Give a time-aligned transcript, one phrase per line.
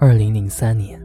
[0.00, 0.96] 二零零三年，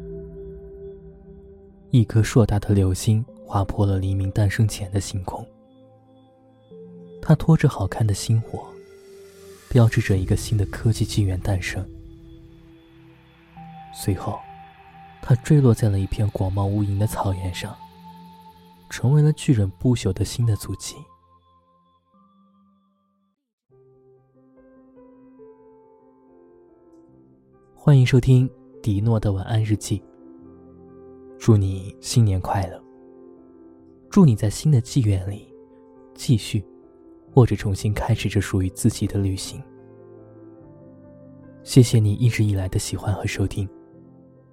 [1.89, 5.43] 一颗硕大的流星划破了黎明诞生前的星空。
[7.19, 8.63] 它拖着好看的星火，
[9.67, 11.83] 标志着一个新的科技纪元诞生。
[13.95, 14.39] 随后，
[15.23, 17.75] 它坠落在了一片广袤无垠的草原上，
[18.91, 20.93] 成为了巨人不朽的新的足迹。
[27.73, 28.47] 欢迎收听。
[28.83, 30.03] 迪诺的晚安日记。
[31.39, 32.83] 祝你新年快乐！
[34.09, 35.47] 祝你在新的纪元里，
[36.13, 36.61] 继续
[37.33, 39.63] 或者重新开始着属于自己的旅行。
[41.63, 43.65] 谢谢你一直以来的喜欢和收听，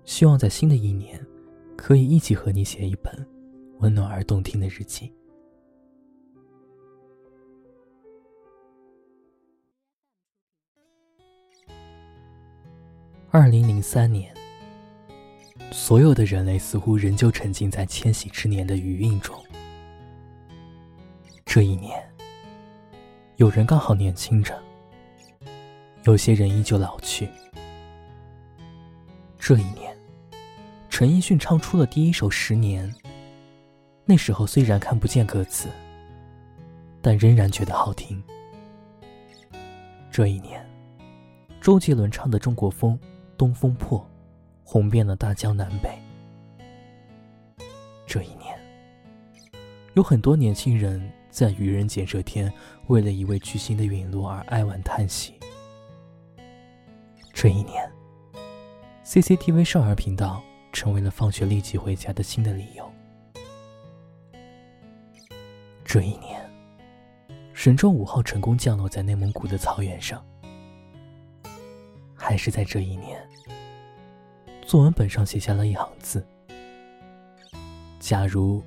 [0.05, 1.21] 希望在新的一年，
[1.77, 3.13] 可以一起和你写一本
[3.81, 5.13] 温暖而动听的日记。
[13.33, 14.35] 二零零三年，
[15.71, 19.41] 所有的人类似乎仍旧沉浸在千禧之年的余韵中。
[21.45, 22.03] 这一年，
[23.37, 24.61] 有人刚好年轻着，
[26.03, 27.29] 有些人依旧老去。
[29.39, 29.97] 这一年，
[30.89, 32.93] 陈奕迅唱出了第一首《十年》，
[34.05, 35.69] 那时候虽然看不见歌词，
[37.01, 38.21] 但仍然觉得好听。
[40.11, 40.69] 这一年，
[41.61, 42.99] 周杰伦唱的《中国风》。
[43.41, 44.07] 东风破，
[44.63, 45.89] 红遍了大江南北。
[48.07, 48.55] 这一年，
[49.95, 52.53] 有很多年轻人在愚人节这天，
[52.89, 55.41] 为了一位巨星的陨落而哀婉叹息。
[57.33, 57.91] 这一年
[59.07, 62.93] ，CCTV 少儿频道成为了放学立即回家的新的理由。
[65.83, 66.39] 这一年，
[67.55, 70.23] 神舟五号成功降落在内蒙古的草原上。
[72.23, 73.20] 还是在这一年，
[74.71, 76.25] 作文本上写下了一行字
[77.99, 78.63] ：“假如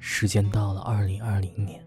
[0.00, 1.80] 时间到了二零二零年。”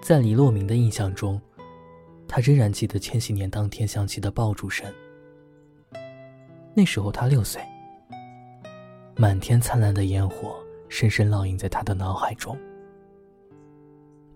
[0.00, 1.38] 在李洛明的印象中，
[2.26, 4.90] 他仍然记得千禧年当天响起的爆竹声。
[6.72, 7.60] 那时候他六岁，
[9.18, 10.58] 满天灿烂的烟火
[10.88, 12.58] 深深烙印在他的脑海中。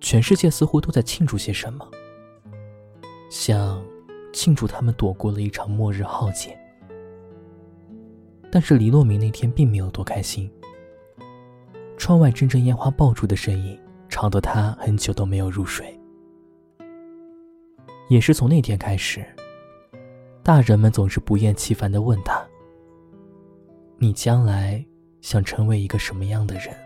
[0.05, 1.91] 全世界似乎都在庆祝些什么，
[3.31, 3.83] 像
[4.35, 6.55] 庆祝他们躲过了一场末日浩劫。
[8.53, 10.49] 但是黎洛明那天并没有多开心。
[11.97, 15.99] 窗外阵阵烟花爆竹的声音，吵得他很久都没有入睡。
[18.11, 19.25] 也是从那天开始，
[20.43, 22.47] 大人们总是不厌其烦地问他
[23.97, 24.85] ：“你将来
[25.23, 26.77] 想成为一个什么样的人？”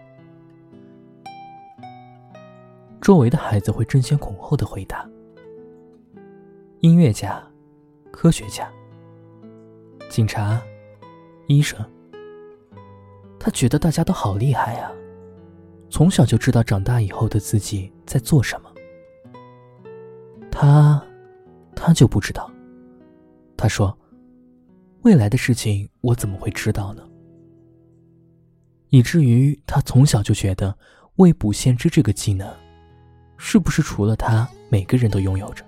[3.00, 5.08] 周围的孩子会争先恐后的回答：
[6.80, 7.42] 音乐家、
[8.10, 8.70] 科学家、
[10.10, 10.60] 警察、
[11.46, 11.78] 医生。
[13.38, 14.90] 他觉得大家都好厉害呀，
[15.88, 18.70] 从小就知道长大以后的自己在做什么。
[20.50, 21.02] 他，
[21.74, 22.50] 他就不知道。
[23.56, 23.96] 他说
[25.02, 27.08] ：“未来的事情我怎么会知道呢？”
[28.90, 30.76] 以至于他从小就觉得
[31.16, 32.52] 未卜先知这个技能。
[33.40, 35.64] 是不是除了他，每个人都拥有着？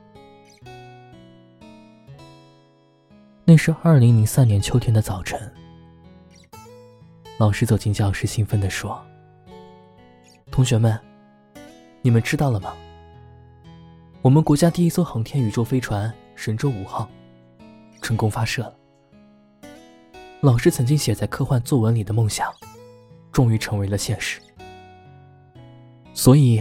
[3.45, 5.41] 那是二零零三年秋天的早晨，
[7.39, 9.01] 老师走进教室，兴奋地说
[10.51, 10.99] ：“同学们，
[12.03, 12.75] 你们知道了吗？
[14.21, 17.09] 我们国家第一艘航天宇宙飞船神舟五号
[18.03, 18.75] 成功发射了。
[20.41, 22.53] 老师曾经写在科幻作文里的梦想，
[23.33, 24.41] 终于成为了现实。
[26.13, 26.61] 所以。”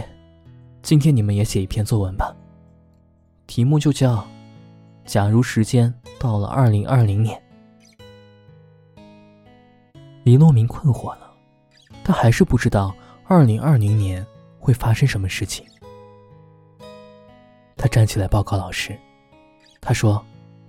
[0.82, 2.34] 今天你们也写一篇作文吧，
[3.46, 4.26] 题目就叫
[5.04, 7.40] “假如时间到了二零二零年”。
[10.24, 11.30] 李诺明困惑了，
[12.02, 14.26] 他还是不知道二零二零年
[14.58, 15.64] 会发生什么事情。
[17.76, 18.98] 他站起来报告老师，
[19.82, 20.24] 他说：“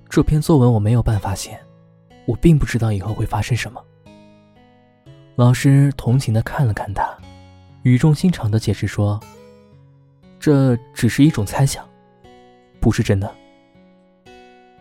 [0.09, 1.57] 这篇作文我没有办法写，
[2.25, 3.81] 我并不知道以后会发生什么。”
[5.35, 7.17] 老师同情的看了看他，
[7.83, 9.17] 语重心长的解释说。
[10.41, 11.87] 这只是一种猜想，
[12.79, 13.31] 不是真的。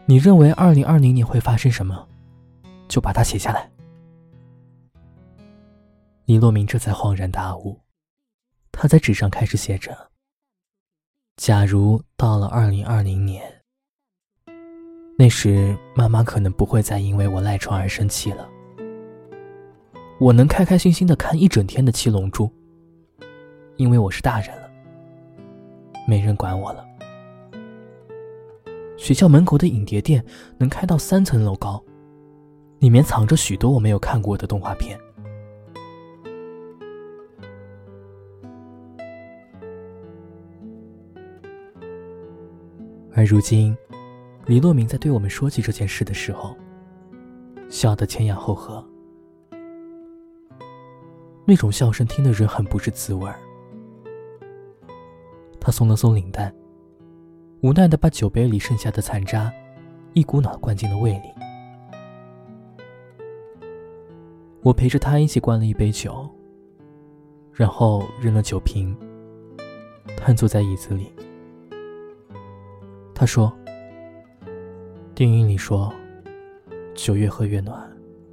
[0.06, 2.08] 你认为二零二零年会发生什么，
[2.88, 3.70] 就把它写下来。
[6.24, 7.78] 李洛明这才恍然大悟，
[8.72, 9.94] 他在纸上开始写着
[11.36, 13.44] ：“假如到了二零二零年，
[15.18, 18.48] 那时妈妈可能不会再因为我赖床而生气了，
[20.18, 22.50] 我能开开心心的看一整天的七龙珠，
[23.76, 24.68] 因为我是大人了。”
[26.10, 26.84] 没人管我了。
[28.98, 30.24] 学校门口的影碟店
[30.58, 31.80] 能开到三层楼高，
[32.80, 34.98] 里面藏着许多我没有看过的动画片。
[43.14, 43.76] 而如今，
[44.46, 46.56] 李洛明在对我们说起这件事的时候，
[47.68, 48.84] 笑得前仰后合，
[51.46, 53.38] 那种笑声听得人很不是滋味儿。
[55.70, 56.52] 他松了松领带，
[57.60, 59.52] 无奈的把酒杯里剩下的残渣
[60.14, 61.30] 一股脑灌进了胃里。
[64.62, 66.28] 我陪着他一起灌了一杯酒，
[67.52, 68.96] 然后扔了酒瓶，
[70.16, 71.12] 瘫坐在椅子里。
[73.14, 73.56] 他说
[75.14, 75.94] ：“电影里说，
[76.96, 77.80] 酒越喝越暖。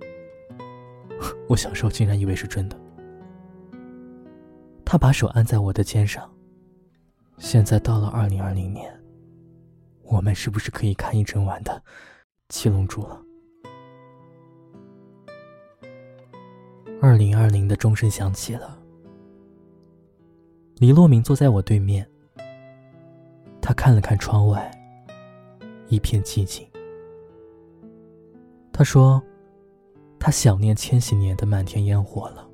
[1.48, 2.75] 我小时候竟然以为是真的。”
[4.84, 6.28] 他把手按在我的肩上。
[7.38, 8.92] 现在到了二零二零年，
[10.04, 11.72] 我们是不是可以看一整晚的
[12.50, 13.22] 《七龙珠》了？
[17.00, 18.78] 二零二零的钟声响起了，
[20.78, 22.10] 李洛明坐在我对面，
[23.62, 24.72] 他看了看窗外。
[25.89, 26.68] 一片寂静。
[28.74, 29.24] 他说
[30.19, 32.45] ：“他想念千禧年的漫天烟火了，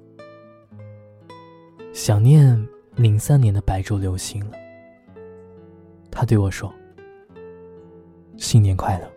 [1.94, 4.58] 想念零三年的白昼流星了。”
[6.16, 6.72] 他对我说
[8.38, 9.12] ：“新年快乐。”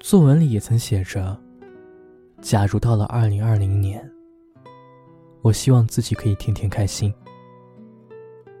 [0.00, 1.38] 作文里也曾写着
[2.40, 4.10] ：“假如到了二零二零年，
[5.42, 7.12] 我希望自己可以天天开心，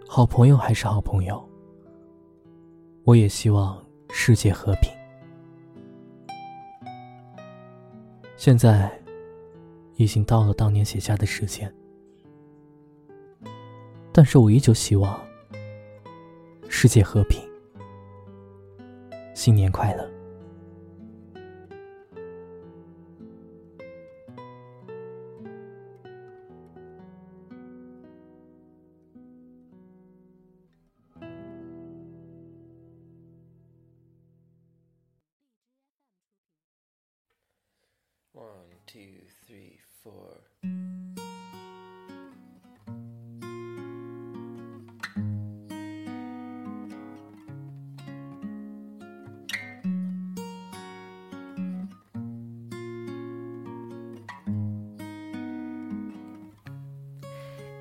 [0.06, 1.42] 好朋友还是好朋友。”
[3.04, 4.90] 我也希望世界和平。
[8.36, 8.90] 现在
[9.96, 11.72] 已经到了当年写下的时间，
[14.12, 15.18] 但是我依旧希望
[16.76, 17.40] 世界和平。
[19.32, 20.10] 新年快乐
[38.32, 40.83] One,！two, three, four.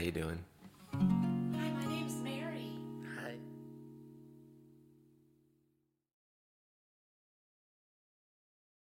[0.00, 0.38] you doing?